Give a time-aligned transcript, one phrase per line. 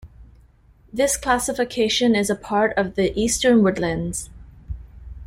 [0.91, 4.31] This classification is a part of the Eastern Woodlands.